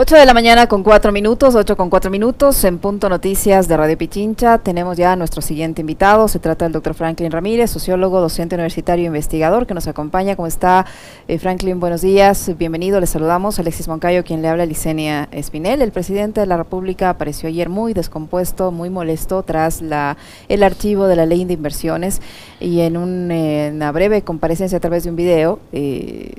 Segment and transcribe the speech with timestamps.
[0.00, 3.76] 8 de la mañana con 4 minutos, 8 con 4 minutos, en Punto Noticias de
[3.76, 4.58] Radio Pichincha.
[4.58, 6.28] Tenemos ya a nuestro siguiente invitado.
[6.28, 10.36] Se trata del doctor Franklin Ramírez, sociólogo, docente universitario e investigador, que nos acompaña.
[10.36, 10.86] ¿Cómo está,
[11.26, 11.80] eh, Franklin?
[11.80, 13.00] Buenos días, bienvenido.
[13.00, 13.58] Le saludamos.
[13.58, 15.82] Alexis Moncayo, quien le habla, Licenia Espinel.
[15.82, 20.16] El presidente de la República apareció ayer muy descompuesto, muy molesto tras la,
[20.48, 22.22] el archivo de la ley de inversiones
[22.60, 25.58] y en eh, una breve comparecencia a través de un video.
[25.72, 26.34] Eh,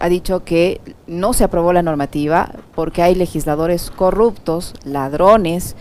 [0.00, 5.76] ha dicho que no se aprobó la normativa porque hay legisladores corruptos, ladrones,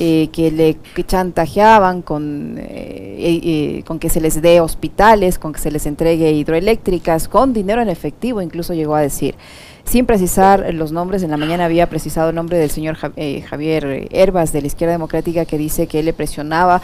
[0.00, 5.58] eh, que le chantajeaban con, eh, eh, con que se les dé hospitales, con que
[5.58, 9.34] se les entregue hidroeléctricas, con dinero en efectivo, incluso llegó a decir.
[9.82, 14.52] Sin precisar los nombres, en la mañana había precisado el nombre del señor Javier Herbas
[14.52, 16.80] de la Izquierda Democrática que dice que él le presionaba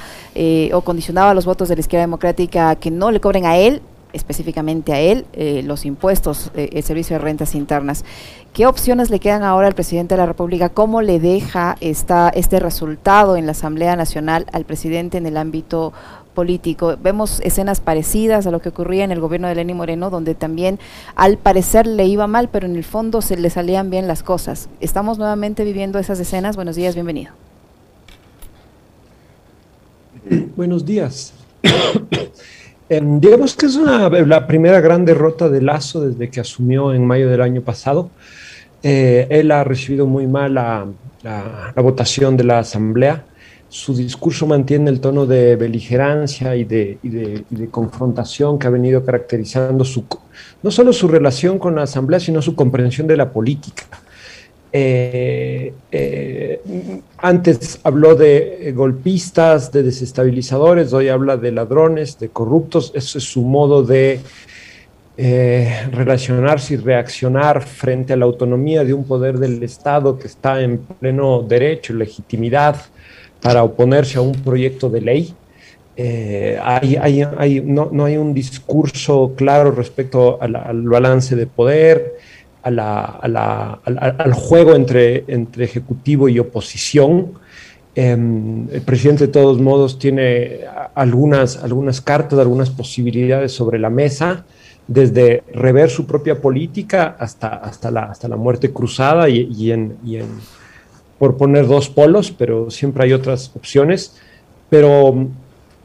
[0.73, 3.83] o condicionaba los votos de la Izquierda Democrática a que no le cobren a él
[4.15, 8.05] específicamente a él eh, los impuestos, eh, el servicio de rentas internas.
[8.55, 10.71] ¿Qué opciones le quedan ahora al presidente de la República?
[10.71, 15.93] ¿Cómo le deja esta, este resultado en la Asamblea Nacional al presidente en el ámbito
[16.35, 16.97] político.
[17.01, 20.79] Vemos escenas parecidas a lo que ocurría en el gobierno de Lenín Moreno, donde también
[21.15, 24.69] al parecer le iba mal, pero en el fondo se le salían bien las cosas.
[24.81, 26.57] Estamos nuevamente viviendo esas escenas.
[26.57, 27.33] Buenos días, bienvenido.
[30.57, 31.33] Buenos días.
[32.89, 37.41] Digamos que es la primera gran derrota de Lazo desde que asumió en mayo del
[37.41, 38.11] año pasado.
[38.83, 40.87] Eh, él ha recibido muy mal la,
[41.77, 43.25] votación de la Asamblea.
[43.71, 50.05] Su discurso mantiene el tono de beligerancia y de, confrontación que ha venido caracterizando su,
[50.63, 53.85] no solo su relación con la Asamblea, sino su comprensión de la política.
[54.77, 56.61] Eh, eh,
[57.19, 62.91] antes habló de golpistas, de desestabilizadores, hoy habla de ladrones, de corruptos.
[62.93, 64.19] Ese es su modo de
[65.17, 70.61] eh, relacionarse y reaccionar frente a la autonomía de un poder del Estado que está
[70.61, 72.75] en pleno derecho y legitimidad
[73.41, 75.35] para oponerse a un proyecto de ley.
[77.65, 82.15] no, hay un discurso claro respecto al balance de poder
[82.65, 87.35] al, juego entre, entre ejecutivo y oposición.
[87.95, 90.61] Em, el presidente de todos modos tiene
[90.95, 94.45] algunas, algunas cartas, algunas posibilidades sobre la mesa,
[94.89, 99.97] desde rever su propia política hasta, hasta, la, hasta la muerte cruzada y, en,
[101.19, 104.17] por poner dos polos, pero siempre hay otras opciones.
[104.71, 105.29] Pero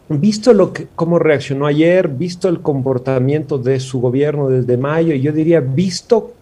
[0.09, 5.21] visto lo que, cómo reaccionó ayer, visto el comportamiento de su gobierno desde mayo, y
[5.21, 6.33] yo diría, visto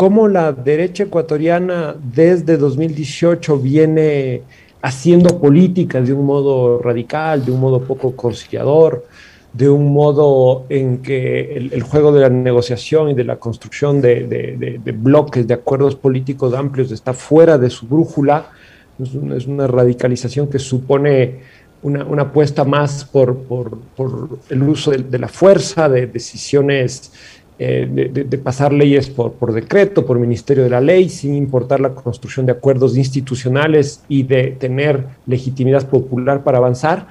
[0.00, 4.40] cómo la derecha ecuatoriana desde 2018 viene
[4.80, 9.04] haciendo política de un modo radical, de un modo poco conciliador,
[9.52, 14.80] de un modo en que el, juego de la negociación y de la construcción de,
[14.96, 18.52] bloques, de acuerdos políticos amplios está fuera de su brújula.
[18.98, 21.40] Es una, radicalización que supone
[21.82, 27.12] una, apuesta más por, por, el uso de, la fuerza, de decisiones
[27.62, 27.86] eh,
[28.26, 32.52] de, pasar leyes por, decreto, por ministerio de la ley, sin importar la construcción de
[32.52, 37.08] acuerdos institucionales y de tener legitimidad popular para avanzar.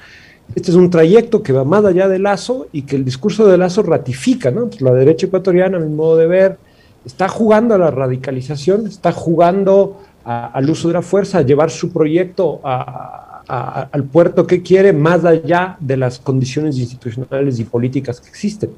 [0.55, 3.59] Este es un trayecto que va más allá de Lazo y que el discurso de
[3.59, 4.65] Lazo ratifica, ¿no?
[4.65, 6.57] Pues la derecha ecuatoriana, a mi modo de ver,
[7.05, 11.93] está jugando a la radicalización, está jugando al uso de la fuerza, a llevar su
[11.93, 18.71] proyecto al puerto que quiere, más allá de las condiciones institucionales y políticas que existen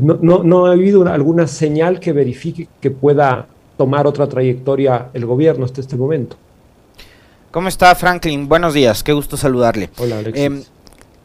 [0.00, 3.46] no, ha habido alguna señal que verifique que pueda
[3.76, 6.36] tomar otra trayectoria el gobierno hasta este momento.
[7.50, 8.48] ¿Cómo está Franklin?
[8.48, 9.90] Buenos días, qué gusto saludarle.
[9.98, 10.44] Hola, Alexis.
[10.44, 10.62] Em,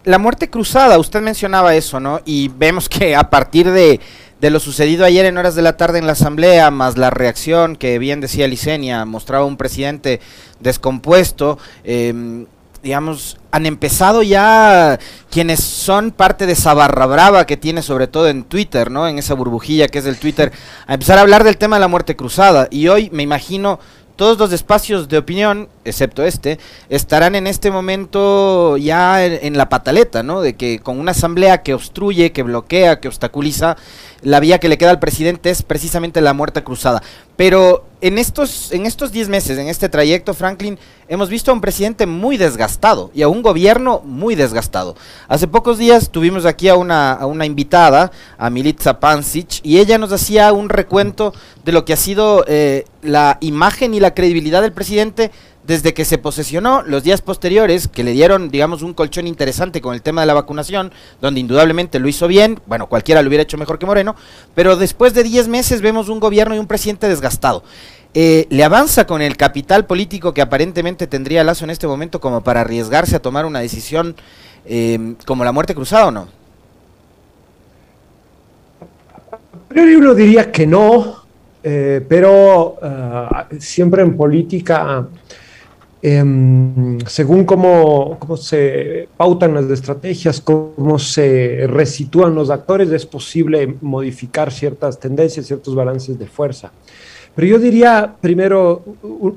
[0.03, 2.21] la muerte cruzada, usted mencionaba eso, ¿no?
[2.25, 3.99] Y vemos que a partir de,
[4.41, 7.99] lo sucedido ayer en horas de la tarde en la asamblea, más la reacción que
[7.99, 10.19] bien decía Licenia, mostraba un presidente
[10.59, 12.45] descompuesto, eh,
[12.83, 14.99] digamos, han empezado ya
[15.29, 19.07] quienes son parte de esa barra brava que tiene sobre todo en Twitter, ¿no?
[19.07, 20.51] En esa burbujilla que es el Twitter,
[20.87, 22.67] a empezar a hablar del tema de la muerte cruzada.
[22.71, 23.79] Y hoy me imagino
[24.15, 30.21] todos los espacios de opinión, excepto este, estarán en este momento ya en, la pataleta,
[30.21, 30.41] ¿no?
[30.41, 33.77] De que con una asamblea que obstruye, que bloquea, que obstaculiza,
[34.21, 37.01] la vía que le queda al presidente es precisamente la muerte cruzada.
[37.35, 40.77] Pero en estos en estos 10 meses, en este trayecto, Franklin,
[41.07, 44.95] hemos visto a un presidente muy desgastado y a un gobierno muy desgastado.
[45.27, 49.97] Hace pocos días tuvimos aquí a una, a una invitada, a Militza Pancic, y ella
[49.97, 51.33] nos hacía un recuento
[51.63, 55.31] de lo que ha sido eh, la imagen y la credibilidad del presidente
[55.65, 59.93] desde que se posesionó, los días posteriores, que le dieron, digamos, un colchón interesante con
[59.93, 60.91] el tema de la vacunación,
[61.21, 64.15] donde indudablemente lo hizo bien, bueno, cualquiera lo hubiera hecho mejor que Moreno,
[64.55, 67.63] pero después de 10 meses vemos un gobierno y un presidente desgastado.
[68.13, 72.43] eh, ¿le avanza con el capital político que aparentemente tendría Lazo en este momento como
[72.43, 74.15] para arriesgarse a tomar una decisión
[74.65, 76.27] eh, como la muerte cruzada o no?
[79.73, 81.23] Yo uno diría que no,
[81.63, 85.07] eh, pero ah, siempre en política,
[86.01, 93.75] em, según cómo, cómo, se pautan las estrategias, cómo se resitúan los actores, es posible
[93.81, 96.71] modificar ciertas tendencias, ciertos balances de fuerza.
[97.35, 98.83] Pero yo diría primero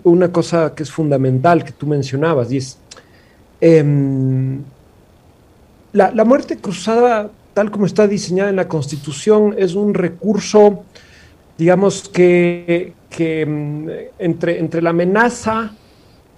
[0.04, 2.78] una cosa que es fundamental, que tú mencionabas, y es
[3.60, 4.62] em,
[5.92, 10.84] la, la muerte cruzada tal como está diseñada en la Constitución, es un recurso,
[11.56, 12.92] digamos, que,
[13.46, 13.88] mm,
[14.18, 15.72] entre, entre la amenaza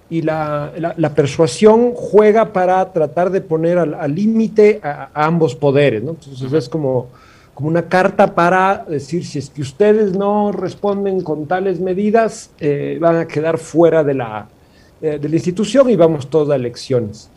[0.09, 0.71] y la,
[1.15, 6.03] persuasión juega para tratar de poner al límite a, ambos poderes.
[6.03, 6.11] ¿no?
[6.11, 7.07] Entonces es como,
[7.53, 12.97] como una carta para decir, si es que ustedes no responden con tales medidas, eh,
[13.01, 14.47] van a quedar fuera de la,
[15.01, 17.29] eh, de la institución y vamos todas a elecciones.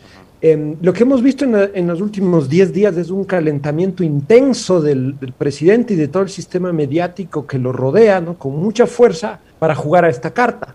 [0.43, 5.15] Em, lo que hemos visto en, los últimos 10 días es un calentamiento intenso del,
[5.37, 8.39] presidente y de todo el sistema mediático que lo rodea, ¿no?
[8.39, 10.75] con mucha fuerza para jugar a esta carta.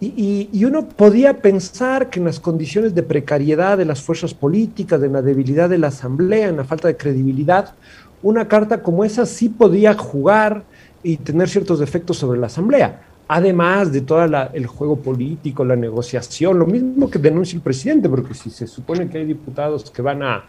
[0.00, 5.08] Y, uno podía pensar que en las condiciones de precariedad de las fuerzas políticas, de
[5.08, 7.74] la debilidad de la Asamblea, en la falta de credibilidad,
[8.22, 10.62] una carta como esa sí podía jugar
[11.02, 14.24] y tener ciertos efectos sobre la Asamblea además de todo
[14.54, 19.08] el juego político, la negociación, lo mismo que denuncia el presidente, porque si se supone
[19.08, 20.44] que hay diputados que van a,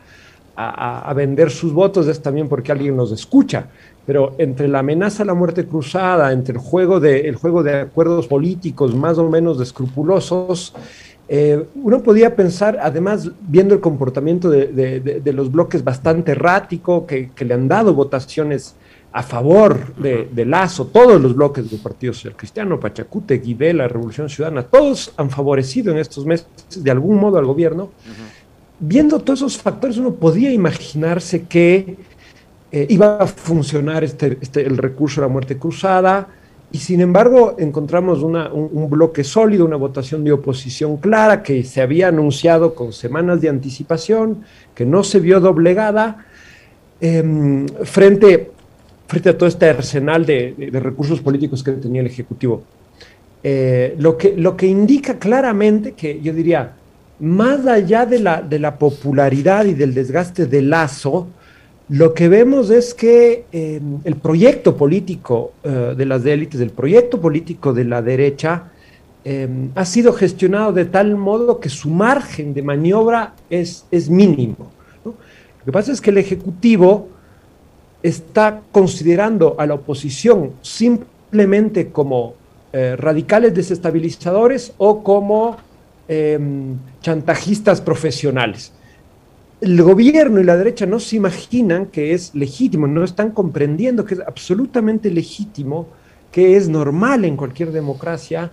[1.16, 3.68] vender sus votos es también porque alguien los escucha.
[4.10, 8.26] Pero entre la amenaza a la muerte cruzada, entre el juego de, juego de acuerdos
[8.26, 10.74] políticos más o menos escrupulosos,
[11.28, 17.46] eh, uno podía pensar, además, viendo el comportamiento de, los bloques bastante errático, que, que
[17.46, 18.74] le han dado votaciones
[19.12, 24.28] a favor de, Lazo, todos los bloques del Partido Social Cristiano, Pachacute, Guibé, la Revolución
[24.28, 27.92] Ciudadana, todos han favorecido en estos meses de algún modo al gobierno.
[28.80, 31.96] Viendo todos esos factores, uno podía imaginarse que
[32.72, 36.28] eh, iba a funcionar este, este, el recurso a la muerte cruzada,
[36.72, 42.10] y sin embargo encontramos un, bloque sólido, una votación de oposición clara que se había
[42.10, 44.44] anunciado con semanas de anticipación,
[44.76, 46.26] que no se vio doblegada,
[47.02, 48.52] eh, frente
[49.10, 52.64] frente a todo este arsenal de, recursos políticos que tenía el Ejecutivo.
[53.42, 56.74] Eh, lo, que, lo que indica claramente que yo diría,
[57.20, 61.28] más allá de la, de la popularidad y del desgaste de Lazo,
[61.90, 67.20] lo que vemos es que eh, el proyecto político eh, de las élites, el proyecto
[67.20, 68.72] político de la derecha,
[69.76, 74.72] ha sido gestionado de tal modo que su margen de maniobra es, es mínimo.
[75.04, 75.14] Lo
[75.66, 77.10] que pasa es que el Ejecutivo
[78.02, 82.36] está considerando a la oposición simplemente como
[82.72, 85.58] eh, radicales desestabilizadores o como
[86.08, 88.72] em, chantajistas profesionales.
[89.62, 94.14] El gobierno y la derecha no se imaginan que es legítimo, no están comprendiendo que
[94.14, 95.88] es absolutamente legítimo,
[96.32, 98.52] que es normal en cualquier democracia,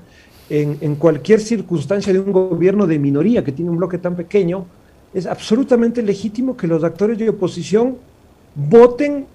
[0.50, 4.66] en, cualquier circunstancia de un gobierno de minoría que tiene un bloque tan pequeño,
[5.14, 7.98] es absolutamente legítimo que los actores de oposición
[8.56, 9.26] voten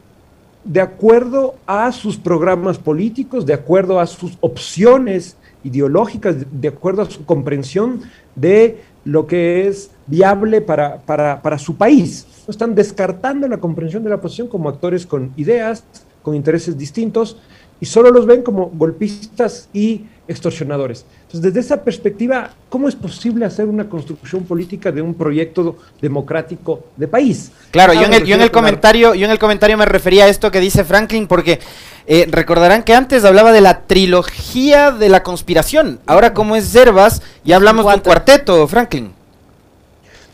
[0.66, 7.10] de acuerdo a sus programas políticos, de acuerdo a sus opciones ideológicas, de acuerdo a
[7.10, 8.02] su comprensión
[8.36, 12.26] de lo que es viable para, para, su país.
[12.48, 15.84] No están descartando la comprensión de la oposición como actores con ideas,
[16.22, 17.38] con intereses distintos,
[17.82, 21.04] y solo los ven como golpistas y extorsionadores.
[21.24, 26.86] Entonces, desde esa perspectiva, ¿cómo es posible hacer una construcción política de un proyecto democrático
[26.96, 27.52] de país?
[27.72, 30.28] Claro, yo en, el, yo en el comentario, yo en el comentario me refería a
[30.28, 31.60] esto que dice Franklin, porque
[32.06, 36.00] eh, recordarán que antes hablaba de la trilogía de la conspiración.
[36.06, 39.12] Ahora, como es Zerbas, ya hablamos de un cuarteto, Franklin.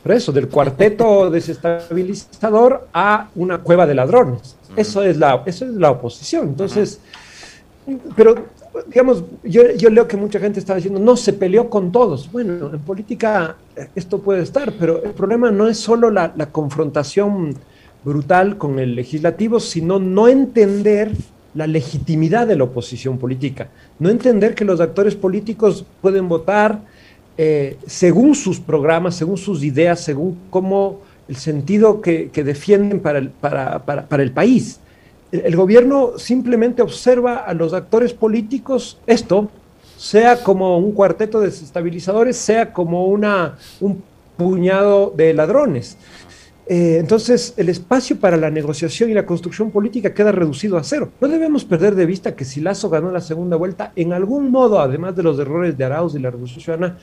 [0.08, 4.56] Por eso, del cuarteto desestabilizador a una cueva de ladrones.
[4.78, 6.48] Eso es la, eso es la oposición.
[6.48, 7.02] Entonces,
[8.16, 8.36] pero
[8.88, 12.32] digamos, yo, leo que mucha gente está diciendo, no, se peleó con todos.
[12.32, 17.56] Bueno, en política eh, esto puede estar, pero el problema no es solo la, confrontación
[18.06, 21.12] brutal con el legislativo, sino no entender
[21.54, 23.68] la legitimidad de la oposición política,
[24.00, 26.80] no entender que los actores políticos pueden votar
[27.38, 34.32] eh, según sus programas, según sus ideas, según cómo el sentido que, defienden para el,
[34.32, 34.80] país
[35.32, 39.50] el gobierno simplemente observa a los actores políticos esto,
[39.98, 44.04] sea como un cuarteto de desestabilizadores, sea como una, un
[44.38, 45.98] puñado de ladrones.
[46.70, 51.12] eh, entonces el espacio para la negociación y la construcción política queda reducido a cero.
[51.20, 54.80] No debemos perder de vista que si Lazo ganó la segunda vuelta, en algún modo,
[54.80, 56.98] además de los errores de Arauz y la Revolución Ciudadana,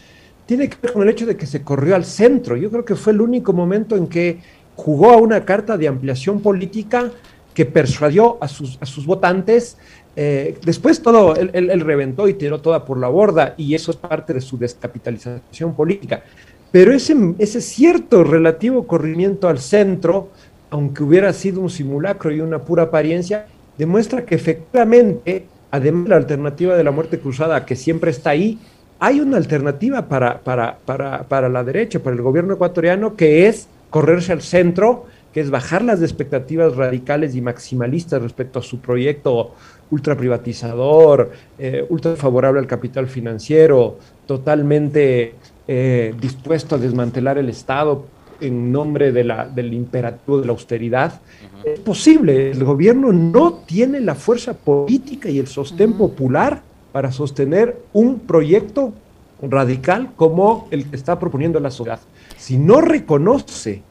[0.47, 2.57] tiene que ver con el hecho de que se corrió al centro.
[2.57, 4.39] Yo creo que fue el único momento en que
[4.77, 7.11] jugó a una carta de ampliación política
[7.55, 9.79] que persuadió a sus, votantes.
[10.17, 14.35] Eh, después todo, él, reventó y tiró toda por la borda y eso es parte
[14.35, 16.25] de su descapitalización política.
[16.73, 20.31] Pero ese, ese cierto relativo corrimiento al centro,
[20.71, 23.47] aunque hubiera sido un simulacro y una pura apariencia,
[23.79, 28.59] demuestra que efectivamente, además de la alternativa de la muerte cruzada, que siempre está ahí,
[29.01, 33.69] hay una alternativa para, para, para, para la derecha, para el gobierno ecuatoriano, que es
[33.91, 39.53] correrse al centro, que es bajar las expectativas radicales y maximalistas respecto a su proyecto
[39.91, 45.35] ultra privatizador, eh, ultra favorable al capital financiero, totalmente
[45.67, 48.07] eh, dispuesto a desmantelar el Estado
[48.41, 51.21] en nombre de la, del imperativo de la austeridad.
[51.65, 56.63] Es posible, el gobierno no tiene la fuerza política y el sostén popular
[56.95, 58.93] para sostener un proyecto
[59.43, 61.99] radical como el que está proponiendo la sociedad.
[62.37, 63.83] Si no reconoce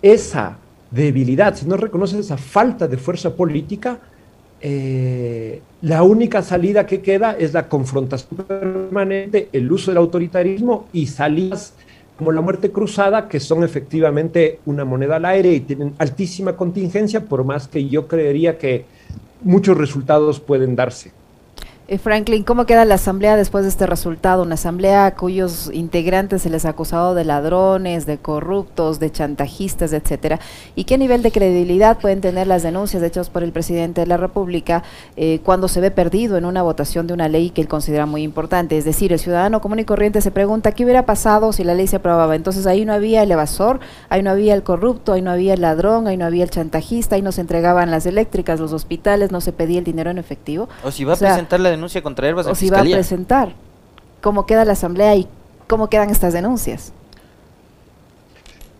[0.00, 0.56] esa
[0.90, 3.98] debilidad, si no reconoce esa falta de fuerza política,
[4.62, 11.08] eh, la única salida que queda es la confrontación permanente, el uso del autoritarismo y
[11.08, 11.74] salidas
[12.16, 17.26] como la muerte cruzada, que son efectivamente una moneda al aire y tienen altísima contingencia,
[17.26, 18.86] por más que yo creería que
[19.42, 21.12] muchos resultados pueden darse.
[21.86, 24.42] Eh, Franklin, ¿cómo queda la asamblea después de este resultado?
[24.42, 30.40] Una asamblea cuyos integrantes se les ha acusado de ladrones, de corruptos, de chantajistas, etcétera.
[30.76, 34.16] ¿Y qué nivel de credibilidad pueden tener las denuncias hechas por el presidente de la
[34.16, 34.82] República
[35.18, 38.22] eh, cuando se ve perdido en una votación de una ley que él considera muy
[38.22, 38.78] importante?
[38.78, 41.86] Es decir, el ciudadano común y corriente se pregunta qué hubiera pasado si la ley
[41.86, 42.34] se aprobaba.
[42.34, 45.60] Entonces ahí no había el evasor, ahí no había el corrupto, ahí no había el
[45.60, 49.42] ladrón, ahí no había el chantajista, ahí no se entregaban las eléctricas, los hospitales, no
[49.42, 50.70] se pedía el dinero en efectivo.
[50.82, 53.54] O si va a presentar la denuncia contra Herbas o si va a presentar.
[54.20, 55.28] ¿Cómo queda la asamblea y
[55.68, 56.92] cómo quedan estas denuncias?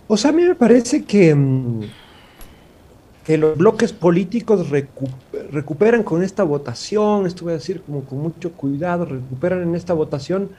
[0.06, 1.80] O sea, a mí me parece que, mm,
[3.24, 4.68] que los bloques políticos
[5.50, 9.94] recuperan con esta votación, esto voy a decir como con mucho cuidado, recuperan en esta
[9.94, 10.50] votación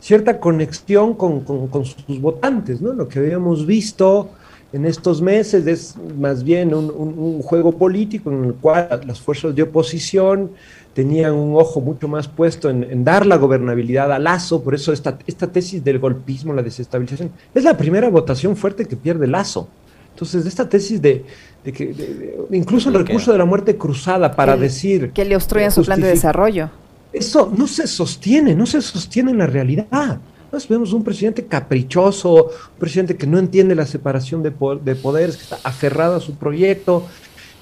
[0.00, 2.92] cierta conexión con, con, sus votantes, ¿no?
[2.92, 4.30] Lo que habíamos visto
[4.72, 9.54] en estos meses es más bien un, un, juego político en el cual las fuerzas
[9.54, 10.50] de oposición
[10.94, 15.18] tenían un ojo mucho más puesto en, dar la gobernabilidad a Lazo, por eso esta,
[15.26, 19.68] esta tesis del golpismo, la desestabilización, es la primera votación fuerte que pierde Lazo.
[20.12, 21.24] Entonces, esta tesis de,
[21.64, 25.10] que incluso el recurso de la muerte cruzada para decir...
[25.10, 26.70] Que le obstruyen su plan de desarrollo.
[27.12, 30.20] Eso no se sostiene, no se sostiene en la realidad.
[30.52, 34.52] Nos vemos un presidente caprichoso, un presidente que no entiende la separación de,
[34.84, 37.04] de poderes, que está aferrado a su proyecto,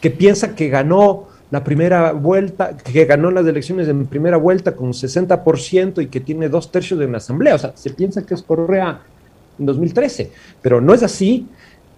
[0.02, 4.92] que piensa que ganó la primera vuelta, que ganó las elecciones en primera vuelta con
[4.92, 7.56] 60% y que tiene dos tercios de la asamblea.
[7.56, 9.02] O sea, se piensa que es Correa
[9.58, 10.30] en 2013,
[10.62, 11.46] pero no es así.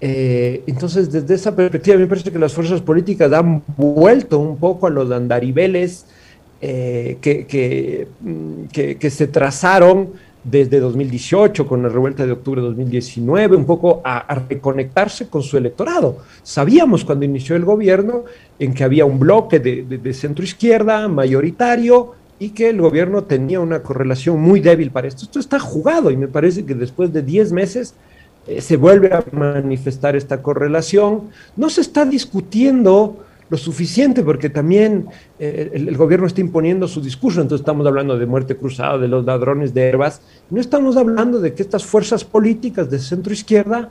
[0.00, 4.88] Eh, entonces, desde esa perspectiva, me parece que las fuerzas políticas han vuelto un poco
[4.88, 6.04] a los andaribeles
[6.60, 7.16] eh,
[8.20, 13.64] mm, que, que, se trazaron desde 2018 con la revuelta de octubre de 2019, un
[13.64, 16.18] poco a, reconectarse con su electorado.
[16.42, 18.24] Sabíamos cuando inició el gobierno
[18.58, 23.82] en que había un bloque de, centro izquierda mayoritario y que el gobierno tenía una
[23.82, 25.24] correlación muy débil para esto.
[25.24, 27.94] Esto está jugado y me parece que después de 10 meses
[28.46, 31.30] eh, se vuelve a manifestar esta correlación.
[31.56, 33.24] No se está discutiendo
[33.54, 35.06] lo suficiente, porque también
[35.38, 39.24] eh, el, gobierno está imponiendo su discurso, entonces estamos hablando de muerte cruzada, de los
[39.24, 43.90] ladrones de herbas, no estamos hablando de que estas fuerzas políticas de centro izquierda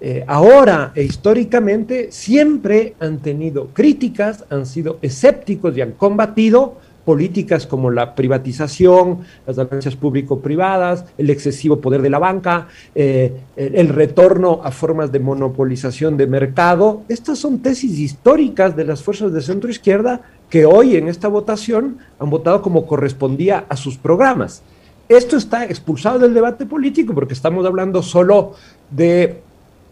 [0.00, 7.68] eh, ahora e históricamente siempre han tenido críticas, han sido escépticos y han combatido políticas
[7.68, 14.60] como la privatización, las alianzas público-privadas, el excesivo poder de la banca, eh, el, retorno
[14.64, 17.04] a formas de monopolización de mercado.
[17.08, 20.20] Estas son tesis históricas de las fuerzas de centro izquierda
[20.50, 24.62] que hoy en esta votación han votado como correspondía a sus programas.
[25.08, 28.54] Esto está expulsado del debate político porque estamos hablando solo
[28.90, 29.42] de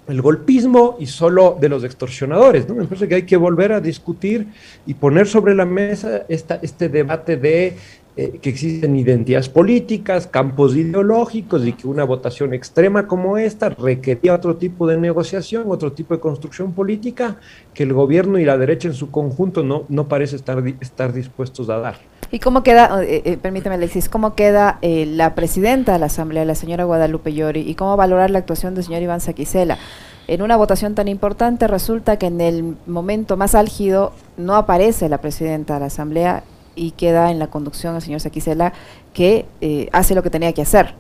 [0.08, 2.68] el golpismo y solo de los extorsionadores.
[2.68, 2.74] ¿no?
[2.74, 4.46] Me parece que hay que volver a discutir
[4.86, 7.76] y poner sobre la mesa esta, este debate de
[8.16, 14.34] eh, que existen identidades políticas, campos ideológicos y que una votación extrema como esta requería
[14.34, 17.38] otro tipo de negociación, otro tipo de construcción política
[17.74, 21.68] que el gobierno y la derecha en su conjunto no, no parece estar, estar dispuestos
[21.70, 21.96] a dar.
[22.30, 26.54] ¿Y cómo queda, eh, eh, permíteme Alexis, cómo queda la presidenta de la Asamblea, la
[26.54, 29.76] señora Guadalupe Llori, y cómo valorar la actuación del señor Iván Saquicela?
[30.26, 35.18] en una votación tan importante resulta que en el momento más álgido no aparece la
[35.18, 36.44] presidenta de la Asamblea
[36.74, 38.72] y queda en la conducción el señor Saquicela
[39.12, 40.94] que eh, hace lo que tenía que hacer.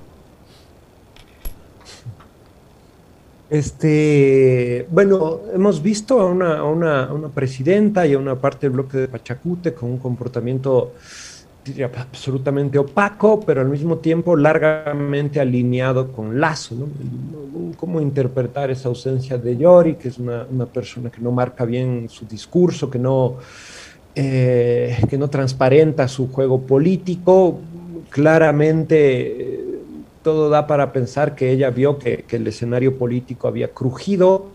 [3.50, 8.66] Este, bueno, hemos visto a una, a una, a una presidenta y a una parte
[8.66, 10.92] del bloque de Pachacute con un comportamiento
[11.64, 16.74] diría, absolutamente opaco, pero al mismo tiempo largamente alineado con Lazo.
[17.76, 22.08] ¿Cómo interpretar esa ausencia de Yori, que es una, una persona que no marca bien
[22.08, 23.36] su discurso, que no,
[24.14, 27.60] eh, que no transparenta su juego político?
[28.10, 29.64] Claramente eh,
[30.22, 34.52] todo da para pensar que ella vio que, el escenario político había crujido,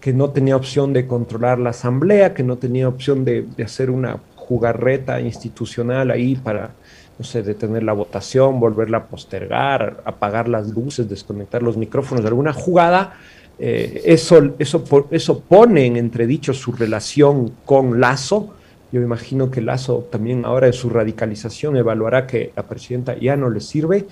[0.00, 3.90] que no tenía opción de controlar la asamblea, que no tenía opción de, de hacer
[3.90, 6.72] una jugarreta institucional ahí para,
[7.18, 12.52] no sé, detener la votación, volverla a postergar, apagar las luces, desconectar los micrófonos, alguna
[12.52, 13.14] jugada,
[13.58, 18.54] eh, eso, eso, eso pone en entredicho su relación con Lazo.
[18.92, 23.36] Yo me imagino que Lazo también ahora en su radicalización evaluará que la presidenta ya
[23.36, 24.06] no le sirve.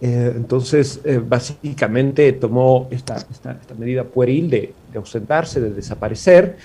[0.00, 3.24] Eh, entonces, eh, básicamente tomó esta,
[3.78, 6.56] medida pueril de, ausentarse, de desaparecer.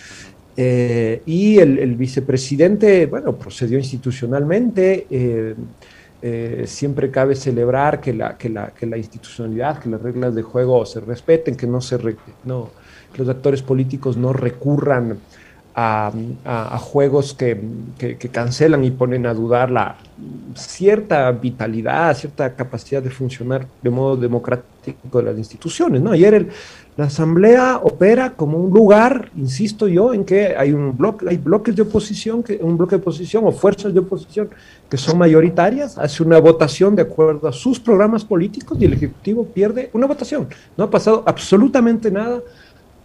[0.55, 5.55] Eh, y el, vicepresidente, bueno, procedió institucionalmente.
[6.65, 11.81] Siempre cabe celebrar que la, institucionalidad, que las reglas de juego se respeten, que, no
[11.81, 12.15] se que
[13.17, 15.19] los actores políticos no recurran
[15.79, 16.11] a,
[16.43, 17.55] a, a juegos que,
[17.99, 19.95] que, que, cancelan y ponen a dudar la
[20.55, 26.01] cierta vitalidad, cierta capacidad de funcionar de modo democrático de las instituciones.
[26.01, 26.13] ¿no?
[26.13, 26.49] Ayer el,
[26.97, 31.75] la Asamblea opera como un lugar, insisto yo, en que hay un bloque, hay bloques
[31.75, 34.49] de oposición, que, un bloque de oposición o fuerzas de oposición
[34.89, 39.45] que son mayoritarias, hace una votación de acuerdo a sus programas políticos y el Ejecutivo
[39.45, 40.47] pierde una votación.
[40.75, 42.41] No ha pasado absolutamente nada.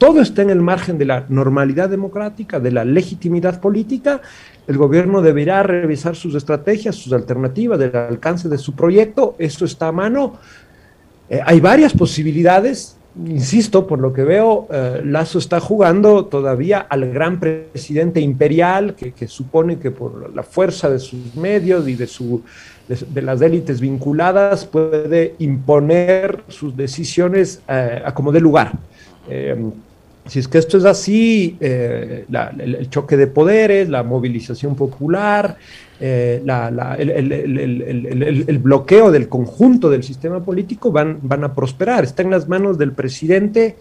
[0.02, 4.20] Todo está en el margen de la normalidad democrática, de la legitimidad política.
[4.66, 9.36] El gobierno deberá revisar sus estrategias, sus alternativas, del alcance de su proyecto.
[9.38, 10.40] Esto está a mano.
[11.30, 17.12] Eh, hay varias posibilidades insisto, por lo que veo, eh, Lazo está jugando todavía al
[17.12, 22.42] gran presidente imperial, que, supone que por la fuerza de sus medios y de, su,
[22.88, 28.72] de, las élites vinculadas puede imponer sus decisiones eh, a como de lugar.
[30.26, 32.26] Si es que esto es así, eh,
[32.58, 35.56] el, choque de poderes, la movilización popular,
[35.98, 42.04] eh, la, la, el, bloqueo del conjunto del sistema político van, van, a prosperar.
[42.04, 43.76] Está en las manos del presidente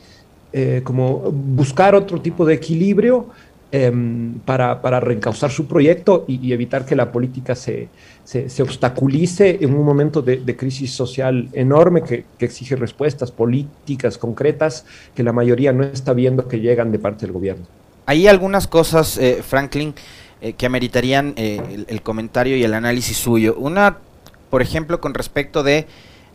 [0.54, 3.27] eh, como buscar otro tipo de equilibrio
[3.71, 7.89] em, para, para, reencauzar su proyecto y, evitar que la política se,
[8.23, 14.17] se, obstaculice en un momento de, de crisis social enorme que, que, exige respuestas políticas
[14.17, 17.65] concretas que la mayoría no está viendo que llegan de parte del gobierno.
[18.05, 19.93] Hay algunas cosas, eh, Franklin,
[20.41, 23.55] eh, que ameritarían eh, el, el, comentario y el análisis suyo.
[23.57, 23.99] Una,
[24.49, 25.86] por ejemplo, con respecto de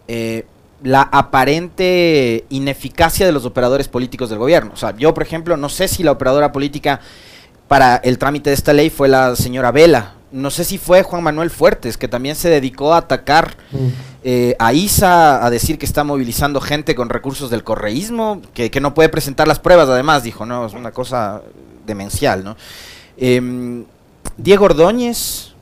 [0.08, 0.44] eh,
[0.82, 4.72] la aparente ineficacia de los operadores políticos del gobierno.
[4.74, 7.00] O sea, yo, por ejemplo, no sé si la operadora política
[7.68, 11.22] para el trámite de esta ley fue la señora Vela, no sé si fue Juan
[11.22, 13.86] Manuel Fuertes, que también se dedicó a atacar mm.
[14.24, 18.80] eh, a ISA, a decir que está movilizando gente con recursos del correísmo, que, que,
[18.80, 21.42] no puede presentar las pruebas, además, dijo, no, es una cosa
[21.86, 22.56] demencial, ¿no?
[23.16, 23.84] Eh,
[24.36, 25.54] Diego Ordóñez,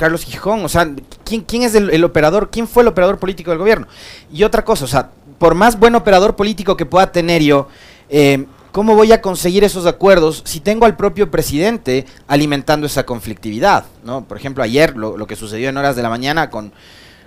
[0.00, 0.90] Carlos Gijón, o sea,
[1.24, 2.48] ¿quién, quién es el, operador?
[2.50, 3.86] ¿Quién fue el operador político del gobierno?
[4.32, 7.68] Y otra cosa, o sea, por más buen operador político que pueda tener yo,
[8.08, 13.84] eh, ¿Cómo voy a conseguir esos acuerdos si tengo al propio presidente alimentando esa conflictividad?
[14.04, 14.24] ¿no?
[14.24, 16.72] Por ejemplo, ayer lo, lo, que sucedió en horas de la mañana con,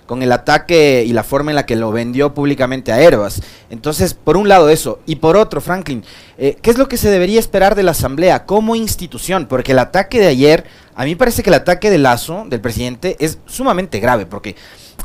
[0.06, 3.42] con el ataque y la forma en la que lo vendió públicamente a Herbas.
[3.70, 6.04] Entonces, por un lado eso, y por otro, Franklin,
[6.38, 9.46] eh, ¿qué es lo que se debería esperar de la Asamblea como institución?
[9.46, 10.64] Porque el ataque de ayer,
[10.94, 14.56] a mí parece que el ataque de Lazo, del presidente, es sumamente grave, porque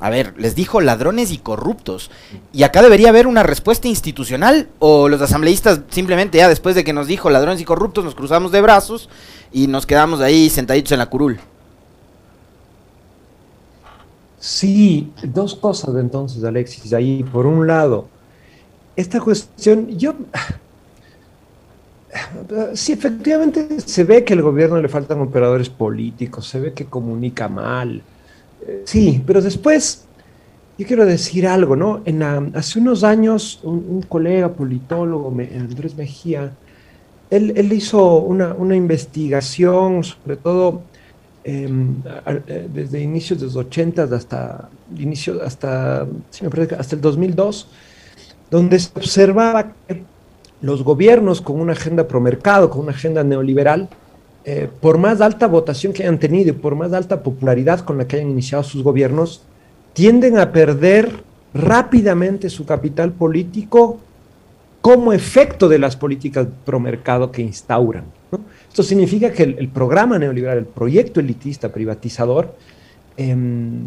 [0.01, 2.09] a ver, les dijo ladrones y corruptos.
[2.53, 6.93] Y acá debería haber una respuesta institucional o los asambleístas simplemente ya después de que
[6.93, 9.09] nos dijo ladrones y corruptos nos cruzamos de brazos
[9.51, 11.39] y nos quedamos ahí sentaditos en la curul.
[14.39, 18.07] Sí, dos cosas entonces, Alexis, ahí por un lado,
[18.95, 20.15] esta cuestión, yo,
[22.73, 27.47] sí, efectivamente se ve que al gobierno le faltan operadores políticos, se ve que comunica
[27.47, 28.01] mal,
[28.83, 30.05] Sí, pero después,
[30.77, 32.01] yo quiero decir algo, ¿no?
[32.05, 36.51] En hace unos años, un, colega politólogo, Andrés Mejía,
[37.29, 40.81] él, él hizo una, una, investigación, sobre todo
[41.49, 47.67] eh, desde inicios de los 80 hasta, inicio, hasta, sí, me parece, hasta el 2002,
[48.49, 50.03] donde se observaba que
[50.61, 53.89] los gobiernos con una agenda promercado, con una agenda neoliberal,
[54.45, 58.07] eh, por más alta votación que hayan tenido y por más alta popularidad con la
[58.07, 59.43] que hayan iniciado sus gobiernos,
[59.93, 63.99] tienden a perder rápidamente su capital político
[64.89, 68.05] como efecto de las políticas promercado que instauran.
[68.67, 72.55] Esto significa que el, programa neoliberal, el proyecto elitista privatizador,
[73.15, 73.83] em,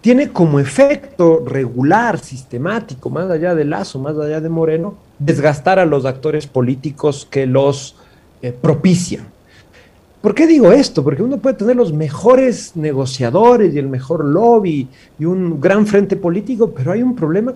[0.00, 5.86] tiene como efecto regular, sistemático, más allá de Lazo, más allá de Moreno, desgastar a
[5.86, 7.94] los actores políticos que los
[8.42, 9.28] eh, propician.
[10.20, 11.04] ¿Por qué digo esto?
[11.04, 14.88] Porque uno puede tener los mejores negociadores y el mejor lobby
[15.20, 17.54] y un gran frente político, pero hay un problema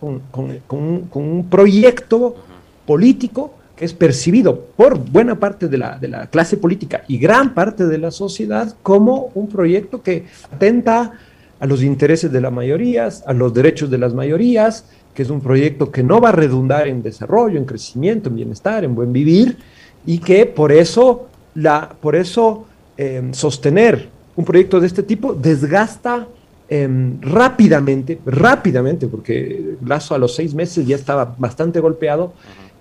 [0.00, 0.22] con,
[1.14, 2.36] un, proyecto
[2.86, 7.98] político que es percibido por buena parte de la, clase política y gran parte de
[7.98, 11.12] la sociedad como un proyecto que atenta
[11.60, 14.84] a los intereses de las mayorías, a los derechos de las mayorías,
[15.14, 18.84] que es un proyecto que no va a redundar en desarrollo, en crecimiento, en bienestar,
[18.84, 19.58] en buen vivir,
[20.06, 26.28] y que por eso, la, por eso em, sostener un proyecto de este tipo desgasta
[26.68, 32.32] em, rápidamente, rápidamente, porque Lazo a los seis meses ya estaba bastante golpeado,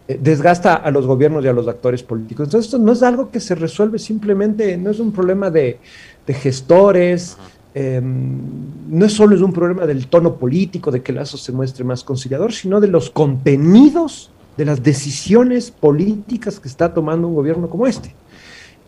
[0.08, 2.47] eh, desgasta a los gobiernos y a los actores políticos.
[2.47, 5.80] Entonces, esto no es algo que se resuelve simplemente, no es un problema de,
[6.28, 7.38] gestores,
[7.73, 8.38] em,
[8.89, 12.04] no es solo es un problema del tono político, de que Lazo se muestre más
[12.04, 17.88] conciliador, sino de los contenidos de las decisiones políticas que está tomando un gobierno como
[17.88, 18.13] este.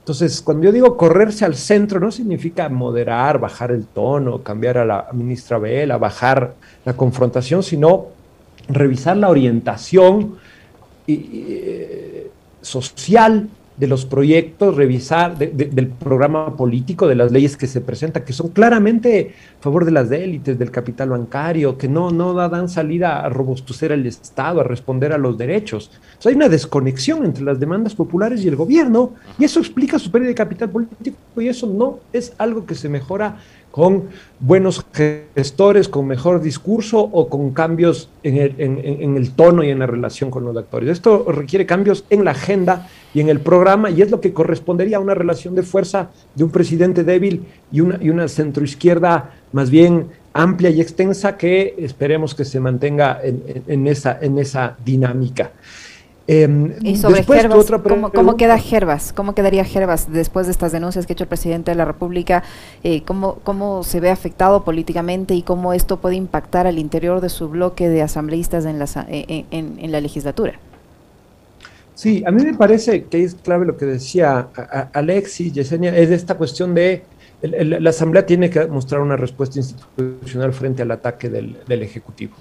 [0.09, 4.85] Entonces, cuando yo digo correrse al centro, no significa moderar, bajar el tono, cambiar a
[4.85, 8.07] la ministra Vela, bajar la confrontación, sino
[8.69, 10.37] revisar la orientación
[11.05, 18.25] eh, social de los proyectos, revisar del programa político, de las leyes que se presentan,
[18.25, 22.67] que son claramente a favor de las élites, del capital bancario, que no, no dan
[22.67, 25.91] salida a robustecer el Estado, a responder a los derechos.
[26.25, 30.29] hay una desconexión entre las demandas populares y el gobierno, y eso explica su pérdida
[30.29, 33.37] de capital político, y eso no es algo que se mejora
[33.79, 34.09] con
[34.41, 40.29] buenos gestores, con mejor discurso o con cambios en el, tono y en la relación
[40.29, 40.89] con los actores.
[40.89, 44.97] Esto requiere cambios en la agenda y en el programa y es lo que correspondería
[44.97, 50.71] a una relación de fuerza de un presidente débil y una, centroizquierda más bien amplia
[50.71, 55.53] y extensa que esperemos que se mantenga en esa dinámica.
[56.31, 57.65] Em, y sobre Gerbas,
[58.13, 59.13] ¿cómo, queda Gerbas?
[59.13, 62.43] ¿Cómo quedaría Gerbas después de estas denuncias que ha hecho el presidente de la República?
[62.83, 67.29] Eh, ¿cómo, ¿Cómo se ve afectado políticamente y cómo esto puede impactar al interior de
[67.29, 70.59] su bloque de asambleístas en la, eh, en, la legislatura?
[71.95, 74.49] Sí, a mí me parece que es clave lo que decía
[74.93, 77.05] Alexis, Yesenia, es esta cuestión de
[77.41, 82.35] la Asamblea tiene que mostrar una respuesta institucional frente al ataque del, Ejecutivo.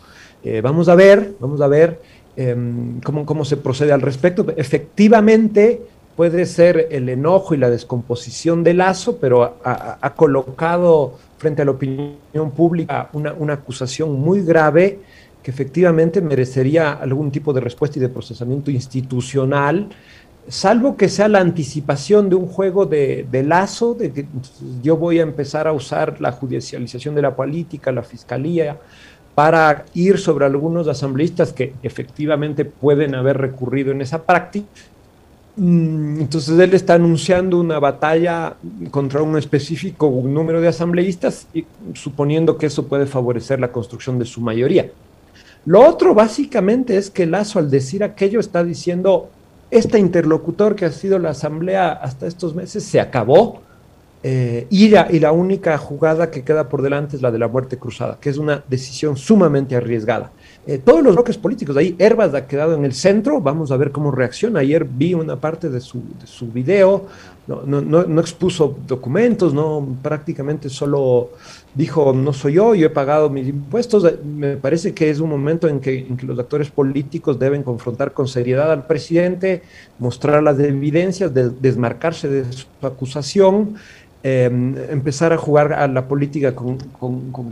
[0.45, 2.01] Eh, vamos a ver, vamos a ver
[2.41, 4.47] Em, cómo, se procede al respecto.
[4.57, 5.83] Efectivamente,
[6.15, 11.73] puede ser el enojo y la descomposición del lazo, pero ha, colocado frente a la
[11.73, 15.01] opinión pública una, una, acusación muy grave
[15.43, 19.89] que efectivamente merecería algún tipo de respuesta y de procesamiento institucional,
[20.47, 24.27] salvo que sea la anticipación de un juego de, de lazo, de que
[24.81, 28.79] yo voy a empezar a usar la judicialización de la política, la fiscalía,
[29.39, 34.67] para ir sobre algunos asambleístas que efectivamente pueden haber recurrido en esa práctica.
[35.55, 38.57] Mm, entonces él está anunciando una batalla
[38.91, 44.25] contra un específico número de asambleístas, y, suponiendo que eso puede favorecer la construcción de
[44.25, 44.91] su mayoría.
[45.65, 49.31] Lo otro básicamente es que Lazo al decir aquello está diciendo,
[49.71, 53.63] este interlocutor que ha sido la asamblea hasta estos meses se acabó,
[54.25, 58.19] eh, y, la, única jugada que queda por delante es la de la muerte cruzada,
[58.21, 60.33] que es una decisión sumamente arriesgada.
[60.67, 63.93] Eh, todos los bloques políticos, ahí Herbas ha quedado en el centro, vamos a ver
[63.93, 64.61] cómo reacciona.
[64.61, 67.07] Ayer vi una parte de su, de su video,
[67.47, 71.31] no, no, no, expuso documentos, no prácticamente solo
[71.75, 74.05] dijo, no soy yo, yo he pagado mis impuestos.
[74.05, 77.63] Eh, me parece que es un momento en que, en que los actores políticos deben
[77.63, 79.63] confrontar con seriedad al presidente,
[79.99, 83.77] mostrar las evidencias, desmarcarse de su acusación.
[84.29, 86.77] Em, empezar a jugar a la política con,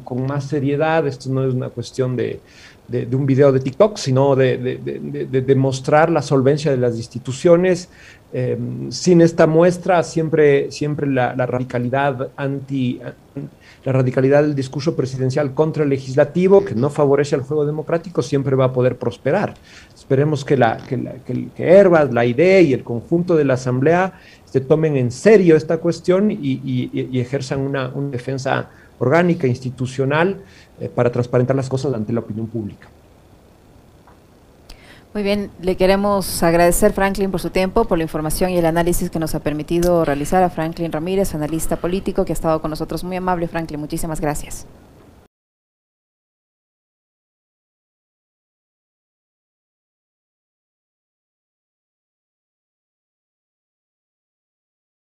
[0.05, 1.07] con, más seriedad.
[1.07, 2.41] Esto no es una cuestión de,
[2.89, 7.89] de, un video de TikTok, sino de, de, demostrar la solvencia de las instituciones.
[8.33, 13.01] Em, sin esta muestra, siempre, siempre la, radicalidad anti
[13.85, 18.57] la radicalidad del discurso presidencial contra el legislativo, que no favorece al juego democrático, siempre
[18.57, 19.55] va a poder prosperar.
[20.07, 24.13] Esperemos que, la, que, la, que, Herbas, la idea y el conjunto de la Asamblea
[24.45, 30.37] se tomen en serio esta cuestión y, ejerzan una, defensa orgánica, institucional,
[30.79, 32.87] eh, para transparentar las cosas ante la opinión pública.
[35.13, 39.11] Muy bien, le queremos agradecer Franklin por su tiempo, por la información y el análisis
[39.11, 43.03] que nos ha permitido realizar a Franklin Ramírez, analista político que ha estado con nosotros.
[43.03, 44.69] Muy amable Franklin, muchísimas gracias.